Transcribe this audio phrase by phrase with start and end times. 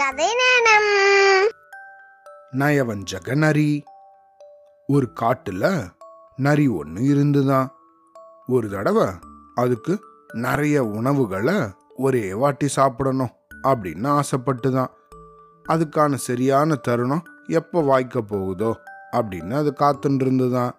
[0.00, 0.90] கதை நேரம்
[2.58, 3.84] நயவஞ்சக நரி
[4.88, 5.64] ஒரு காட்டுல
[6.36, 7.68] நரி ஒன்று இருந்துதான்
[8.46, 9.06] ஒரு தடவை
[9.54, 9.94] அதுக்கு
[10.34, 11.56] நிறைய உணவுகளை
[11.96, 14.90] ஒரே வாட்டி சாப்பிடணும் அப்படின்னு ஆசைப்பட்டுதான்
[15.68, 18.70] அதுக்கான சரியான தருணம் எப்போ வாய்க்க போகுதோ
[19.12, 20.72] அப்படின்னு அது காத்துட்டு இருந்துதான்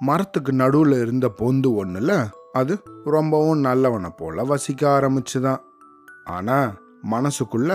[0.00, 2.12] மரத்துக்கு நடுவில் இருந்த பொந்து ஒன்றுல
[2.52, 5.62] அது ரொம்பவும் நல்லவனை போல வசிக்க ஆரம்பிச்சுதான்
[6.24, 6.72] ஆனால்
[7.10, 7.72] மனசுக்குள்ள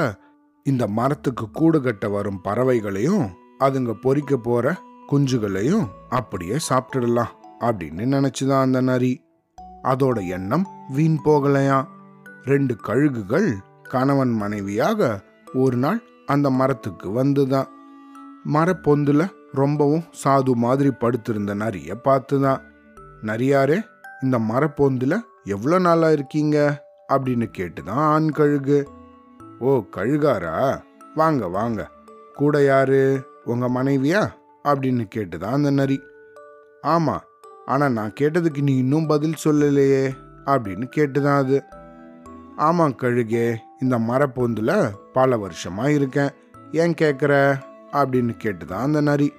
[0.64, 4.76] இந்த மரத்துக்கு கூடு கட்ட வரும் பறவைகளையும் அதுங்க பொறிக்க போற
[5.12, 9.24] குஞ்சுகளையும் அப்படியே சாப்பிட்டுடலாம் அப்படின்னு நினைச்சுதான் அந்த நரி.
[9.84, 11.86] அதோட எண்ணம் வீண் போகலையா?
[12.44, 13.54] ரெண்டு கழுகுகள்
[13.84, 17.68] கணவன் மனைவியாக ஒரு நாள் அந்த மரத்துக்கு வந்துதான்.
[18.54, 22.62] மரப்பொந்துல ரொம்பவும் சாது மாதிரி படுத்திருந்த நரிய பார்த்துதான்.
[23.22, 23.82] நரியாரே
[24.22, 26.84] இந்த மரப்பொந்துல எவ்வளோ நாளா இருக்கீங்க?
[27.10, 28.90] அப்படின்னு கேட்டுதான் ஆண் கழுகு.
[29.60, 30.82] ஓ கழுகாரா?
[31.16, 31.90] வாங்க வாங்க.
[32.34, 33.28] கூட யாரு?
[33.46, 34.30] உங்க மனைவியா?
[34.64, 36.02] அப்படின்னு கேட்டுதான் அந்த நரி.
[36.84, 37.18] ஆமா
[37.66, 41.64] ஆனா நான் கேட்டதுக்கு நீ இன்னும் பதில் சொல்லலையே அப்படின்னு கேட்டுதான் அது.
[42.58, 46.30] ஆமா கழுகே இந்த மரப்பொந்துல பல வருஷமா இருக்கேன்.
[46.72, 47.58] ஏன் கேட்குற
[47.92, 49.34] அப்படின்னு கேட்டுதான் அந்த நரி.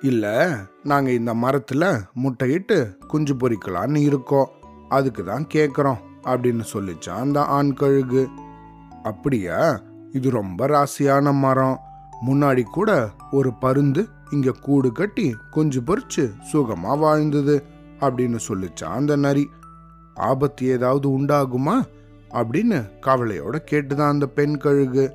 [0.00, 4.50] இல்ல நாங்க இந்த மரத்துல முட்டையிட்டு குஞ்சு பொரிக்கலான்னு இருக்கோம்.
[4.88, 8.28] அதுக்கு தான் கேட்குறோம் அப்படின்னு சொல்லிச்சான் அந்த ஆண் கழுகு.
[9.04, 9.80] அப்படியா?
[10.12, 11.80] இது ரொம்ப ராசியான மரம்.
[12.26, 17.64] முன்னாடி கூட ஒரு பருந்து இங்க கூடு கட்டி குஞ்சு பொறிச்சு சுகமா வாழ்ந்தது
[18.00, 19.48] அப்படின்னு சொல்லிச்சான் அந்த நரி.
[20.14, 21.82] ஆபத்து ஏதாவது உண்டாகுமா?
[22.30, 25.12] அப்படின்னு கவலையோட கேட்டுதான் அந்த பெண் கழுகு.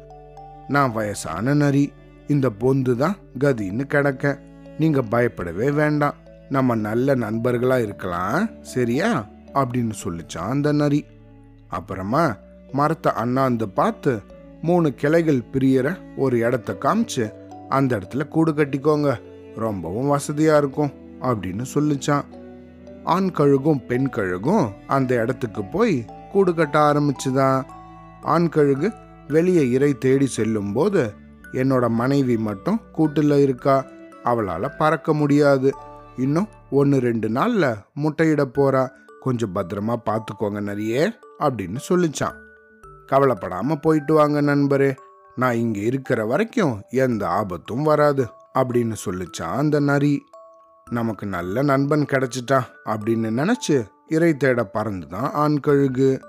[0.68, 1.92] நான் வயசான நரி.
[2.28, 4.40] இந்த பொந்து தான் கதின்னு கிடக்க.
[4.80, 6.14] நீங்க பயப்படவே வேண்டாம்.
[6.50, 9.28] நம்ம நல்ல நண்பர்களா இருக்கலாம் சரியா?
[9.54, 11.06] அப்படின்னு சொல்லிச்சான் அந்த நரி.
[11.68, 12.36] அப்புறமா
[12.72, 14.22] மரத்தை அண்ணாந்து பார்த்து
[14.62, 17.34] மூணு கிளைகள் பிரியற ஒரு இடத்த காமிச்சு
[17.70, 19.22] அந்த இடத்துல கூடு கட்டிக்கோங்க.
[19.56, 20.92] ரொம்பவும் வசதியா இருக்கும்
[21.22, 22.24] அப்படின்னு சொல்லிச்சான்.
[23.04, 27.64] ஆண் கழுகும் பெண் கழுகும் அந்த இடத்துக்கு போய் கூடு கட்ட ஆரம்பிச்சுதான்.
[28.22, 28.92] ஆண் கழுகு
[29.28, 31.14] வெளியே இறை தேடி செல்லும்போது
[31.54, 33.86] என்னோட மனைவி மட்டும் கூட்டில் இருக்கா.
[34.24, 35.74] அவளால் பறக்க முடியாது.
[36.18, 38.90] இன்னும் ஒன்று ரெண்டு நாளில் முட்டையிட போறா.
[39.20, 42.36] கொஞ்சம் பத்திரமா பார்த்துக்கோங்க நிறைய அப்படின்னு சொல்லிச்சான்.
[43.12, 44.96] கவலைப்படாம போயிட்டு வாங்க நண்பரே.
[45.36, 50.24] நான் இங்க இருக்கிற வரைக்கும் எந்த ஆபத்தும் வராது அப்படின்னு சொல்லிச்சான் அந்த நரி.
[50.92, 56.20] நமக்கு நல்ல நண்பன் கிடைச்சிட்டா அப்படின்னு நினைச்சு இறை தேட பறந்துதான் ஆண் கழுகு.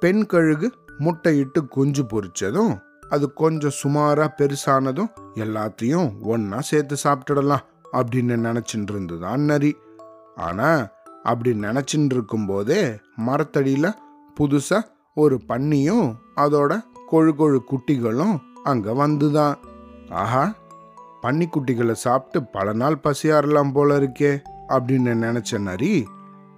[0.00, 8.90] பெண் கழுகு முட்டையிட்டு குஞ்சு பொரிச்சதும் அது கொஞ்சம் சுமாரா பெருசானதும் எல்லாத்தையும் ஒன்னா சேர்த்து சாப்பிட்டுடலாம் அப்படின்னு நினைச்சிட்டு
[8.90, 9.76] இருந்துதான் நரி.
[10.34, 10.88] ஆனா
[11.22, 13.92] அப்படி நினைச்சிட்டு இருக்கும் போதே மரத்தடியில
[14.40, 14.82] புதுசா
[15.16, 16.82] ஒரு பன்னியும் அதோட
[17.12, 19.54] கொழு கொழு குட்டிகளும் அங்க வந்துதான்.
[20.10, 20.54] ஆஹா
[21.22, 26.06] பன்னிக்குட்டிகளை சாப்பிட்டு பல நாள் பசியாறலாம் போல இருக்கே அப்படின்னு நினைச்ச நரி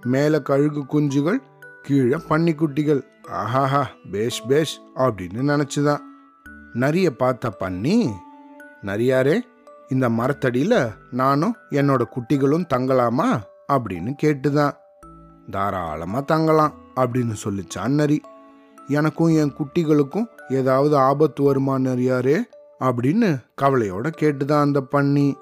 [0.01, 1.37] மேல கழுகு குஞ்சுகள்
[1.81, 5.99] கீழே பன்னிக்குட்டிகள் ஆஹாஹா பேஷ் பேஷ் அப்படின்னு நினைச்சுதான்.
[6.73, 8.11] நரிய பார்த்த பன்னி
[8.81, 9.39] நரியாரே
[9.89, 13.41] இந்த மரத்தடியில நானும் என்னோட குட்டிகளும் தங்கலாமா
[13.73, 14.71] அப்படின்னு கேட்டுதான்.
[15.51, 18.21] தாராளமா தங்கலாம் அப்படின்னு சொல்லிச்சான் நரி.
[18.87, 22.41] எனக்கும் என் குட்டிகளுக்கும் ஏதாவது ஆபத்து வருமா நரியாரே
[22.79, 25.37] அப்படின்னு கவலையோட கேட்டுதான் அந்த பண்ணி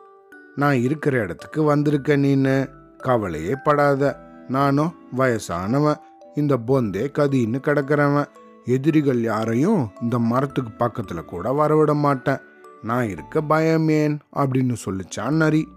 [0.55, 4.19] நான் இருக்கிற இடத்துக்கு வந்திருக்க நீன்னு கவலையே படாத.
[4.47, 5.95] நானும் வயசானவன்.
[6.35, 8.25] இந்த பொந்தே கதின்னு கிடக்கிறவன்.
[8.65, 12.37] எதிரிகள் யாரையும் இந்த மரத்துக்கு பக்கத்துல கூட வரவிட மாட்டேன்.
[12.81, 14.19] நான் இருக்க பயம் ஏன்?
[14.35, 15.67] அப்படின்னு சொல்லிச்சான் நரி.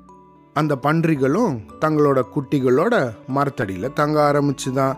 [0.55, 4.97] அந்த பன்றிகளும் தங்களோட குட்டிகளோட மரத்தடியில தங்க ஆரம்பிச்சுதான்.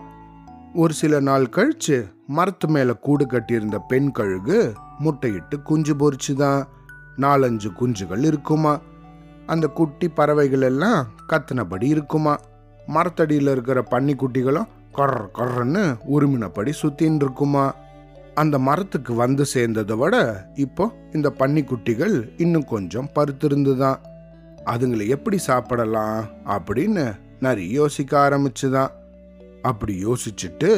[0.73, 4.59] ஒரு சில நாள் கழிச்சு மரத்து மேல கூடு கட்டியிருந்த பெண் கழுகு
[4.99, 6.61] முட்டையிட்டு குஞ்சு பொறிச்சுதான்
[7.17, 8.73] நாலஞ்சு குஞ்சுகள் இருக்குமா?
[9.45, 12.33] அந்த குட்டி பறவைகள் எல்லாம் கத்தினபடி இருக்குமா?
[12.87, 17.65] மரத்தடியில் இருக்கிற பன்னிக்குட்டிகளும் கொர்ற கொர்ன்னு உருமினபடி சுத்தின்னு இருக்குமா
[18.35, 20.15] அந்த மரத்துக்கு வந்து சேர்ந்ததை விட
[20.55, 23.99] இப்போ இந்த பன்னிக்குட்டிகள் இன்னும் கொஞ்சம் பருத்திருந்துதான்
[24.65, 27.05] அதுங்களை எப்படி சாப்பிடலாம் அப்படின்னு
[27.39, 28.91] நிறைய யோசிக்க ஆரம்பிச்சுதான்
[29.61, 30.71] அப்படி யோசிச்சுட்டு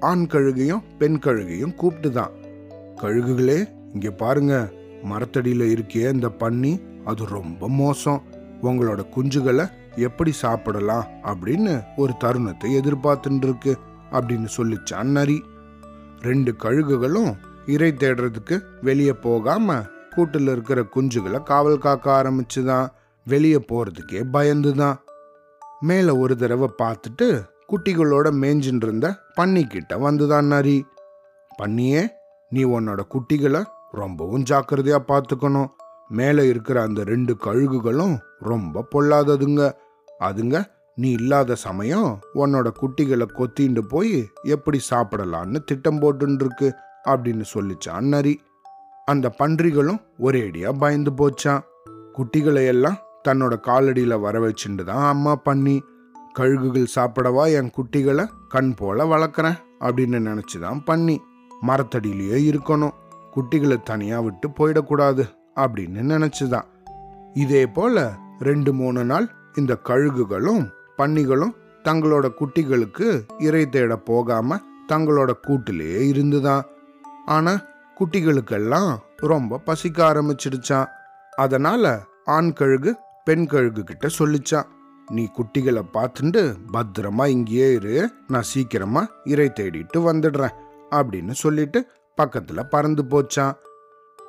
[0.00, 2.30] ஆண் கழுகையும் பெண் கழுகையும் கூப்பிட்டு தான்
[2.96, 4.70] கழுகுகளே இங்கே பாருங்க
[5.02, 8.22] மரத்தடியில் இருக்கே இந்த பன்னி அது ரொம்ப மோசம்.
[8.62, 13.78] உங்களோட குஞ்சுகளை எப்படி சாப்பிடலாம் அப்படின்னு ஒரு தருணத்தை எதிர்பார்த்துட்டு இருக்கு
[14.12, 15.42] அப்படின்னு சொல்லிச்சான் நரி.
[16.20, 22.88] ரெண்டு கழுகுகளும் இறை தேடுறதுக்கு வெளியே போகாம கூட்டில் இருக்கிற குஞ்சுகளை காவல் காக்க ஆரம்பிச்சுதான்.
[23.24, 24.96] வெளியே போறதுக்கே பயந்துதான்.
[25.80, 30.86] மேல ஒரு தடவை பார்த்துட்டு குட்டிகளோட மேய்ஞ்சின்னு இருந்த பன்னிக்கிட்ட வந்துதான் நரி.
[31.62, 32.08] பன்னியே
[32.48, 35.70] நீ உன்னோட குட்டிகளை ரொம்பவும் ஜாக்கிரதையா பார்த்துக்கணும்
[36.08, 39.72] மேலே இருக்கிற அந்த ரெண்டு கழுகுகளும் ரொம்ப பொல்லாததுங்க.
[40.20, 40.64] அதுங்க
[40.94, 46.68] நீ இல்லாத சமயம் உன்னோட குட்டிகளை கொத்திண்டு போய் எப்படி சாப்பிடலான்னு திட்டம் போட்டுருக்கு
[47.04, 48.40] அப்படின்னு சொல்லிச்சான் நரி.
[49.04, 51.60] அந்த பன்றிகளும் ஒரேடியா பயந்து போச்சான்.
[52.18, 52.98] குட்டிகளை எல்லாம்
[53.28, 55.82] தன்னோட காலடியில் வர வச்சுட்டு தான் அம்மா பண்ணி
[56.38, 61.22] கழுகுகள் சாப்பிடவா என் குட்டிகளை கண் போல வளர்க்குறேன் அப்படின்னு நினைச்சுதான் பண்ணி
[61.62, 62.90] மரத்தடியிலேயே இருக்கணும்.
[63.34, 66.64] குட்டிகளை தனியாக விட்டு போயிடக்கூடாது அப்படின்னு நினச்சிதான்.
[67.34, 71.54] இதே போல் ரெண்டு மூணு நாள் இந்த கழுகுகளும் பன்னிகளும்
[71.84, 76.62] தங்களோட குட்டிகளுக்கு இறை தேட போகாம தங்களோட கூட்டிலேயே இருந்துதான்.
[77.26, 77.62] ஆனா
[78.00, 80.86] குட்டிகளுக்கெல்லாம் ரொம்ப பசிக்க ஆரம்பிச்சிடுச்சான்
[81.36, 84.74] அதனால ஆண் கழுகு பெண் கழுகு கிட்ட சொல்லிச்சான்
[85.10, 88.12] நீ குட்டிகளை பார்த்துட்டு பத்திரமா இங்கேயே இரு.
[88.28, 90.54] நான் சீக்கிரமா இறை தேடிட்டு வந்துடுறேன்
[90.90, 91.86] அப்படின்னு சொல்லிட்டு
[92.22, 93.54] பக்கத்துல பறந்து போச்சான்.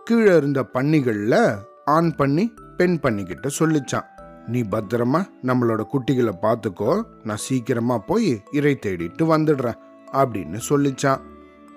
[0.04, 4.06] கீழே இருந்த பன்னிகளில் ஆண் பண்ணி பெண் பண்ணிக்கிட்ட சொல்லிச்சான்.
[4.48, 7.04] நீ பத்திரமா நம்மளோட குட்டிகளை பார்த்துக்கோ.
[7.24, 9.80] நான் சீக்கிரமா போய் இறை தேடிட்டு வந்துடுறேன்
[10.12, 11.20] அப்படின்னு சொல்லிச்சான்.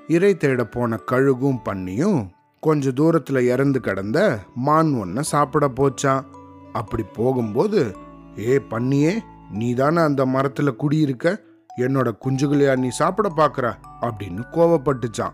[0.08, 2.28] இறை தேட போன கழுகும் பண்ணியும்
[2.60, 6.24] கொஞ்ச தூரத்துல இறந்து கிடந்த மான் ஒன்ன சாப்பிட போச்சான்.
[6.72, 7.96] அப்படி போகும்போது
[8.38, 9.18] ஏ பன்னியே
[9.50, 11.40] நீ தானே அந்த மரத்துல குடியிருக்க?
[11.76, 15.32] என்னோட குஞ்சுகளையா நீ சாப்பிட பாக்குற அப்படின்னு கோவப்பட்டுச்சான்.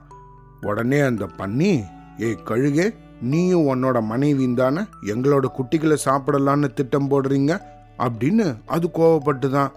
[0.61, 1.85] உடனே அந்த பன்னி
[2.21, 7.61] ஏ கழுகே நீயும் உன்னோட மனைவியும் தானே எங்களோட குட்டிகளை சாப்பிடலான்னு திட்டம் போடுறீங்க?
[7.99, 9.71] அப்படின்னு அது கோவப்பட்டுதான்.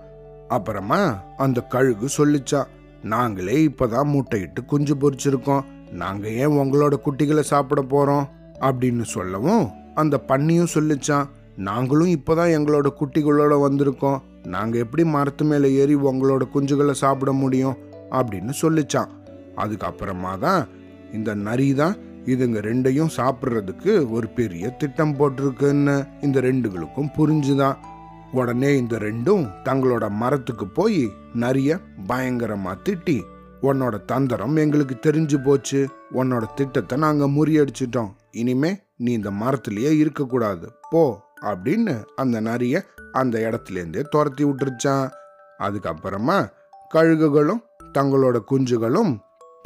[0.48, 2.64] அப்புறமா அந்த கழுகு சொல்லிச்சா
[3.04, 8.28] நாங்களே இப்பதான் முட்டையிட்டு குஞ்சு பொறிச்சிருக்கோம் நாங்க ஏன் உங்களோட குட்டிகளை சாப்பிட போறோம்?
[8.60, 11.30] அப்படின்னு சொல்லவும் அந்த பன்னியும் சொல்லிச்சான்.
[11.60, 14.20] நாங்களும் இப்போ தான் எங்களோட குட்டிகளோட வந்திருக்கோம்.
[14.44, 17.76] நாங்கள் எப்படி மரத்து மேலே ஏறி உங்களோட குஞ்சுகளை சாப்பிட முடியும்?
[18.12, 19.08] அப்படின்னு சொல்லிச்சான்.
[19.58, 20.68] அதுக்கப்புறமா தான்
[21.14, 21.96] இந்த நரி தான்
[22.26, 27.76] இதுங்க ரெண்டையும் சாப்பிட்றதுக்கு ஒரு பெரிய திட்டம் போட்டிருக்குன்னு இந்த ரெண்டுகளுக்கும் புரிஞ்சுதான்.
[28.32, 33.22] உடனே இந்த ரெண்டும் தங்களோட மரத்துக்கு போய் நரிய பயங்கரமா திட்டி
[33.62, 35.90] உன்னோட தந்திரம் எங்களுக்கு தெரிஞ்சு போச்சு.
[36.14, 38.12] உன்னோட திட்டத்தை நாங்கள் முறியடிச்சிட்டோம்.
[38.32, 40.72] இனிமே நீ இந்த மரத்திலேயே இருக்கக்கூடாது.
[40.90, 41.28] போ.
[41.42, 42.82] அப்படின்னு அந்த நரிய
[43.12, 45.10] அந்த இடத்துலேருந்தே துரத்தி விட்டுருச்சான்.
[45.60, 46.50] அதுக்கப்புறமா
[46.94, 47.62] கழுகுகளும்
[47.98, 49.18] தங்களோட குஞ்சுகளும்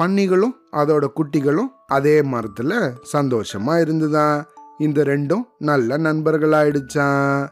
[0.04, 4.46] பன்னிகளும் அதோட குட்டிகளும் அதே மரத்தில் சந்தோஷமா இருந்துதான்.
[4.80, 7.50] இந்த ரெண்டும் நல்ல நண்பர்களாயிடுச்சான்.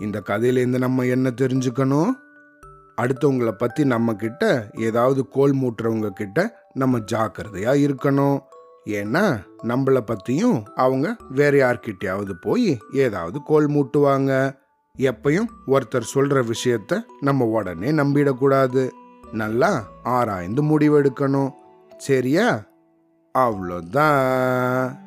[0.00, 2.10] இந்த கதையிலேருந்து நம்ம என்ன தெரிஞ்சுக்கணும்?
[3.02, 8.38] அடுத்தவங்களை பத்தி நம்ம கிட்ட ஏதாவது கோல் மூட்டுறவங்க கிட்ட நம்ம ஜாக்கிரதையா இருக்கணும்.
[8.86, 14.56] ஏன்னா நம்மள பற்றியும் அவங்க வேற யார்கிட்டயாவது போய் ஏதாவது கோல் மூட்டுவாங்க.
[14.98, 18.90] எப்பையும் ஒருத்தர் சொல்ற விஷயத்த நம்ம உடனே நம்பிடக்கூடாது.
[19.32, 21.50] நல்லா ஆராய்ந்து முடிவெடுக்கணும்.
[21.96, 22.62] சரியா?
[23.38, 25.05] அவ்வளோதான்.